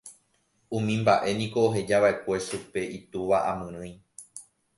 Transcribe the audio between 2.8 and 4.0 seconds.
itúva amyrỹi.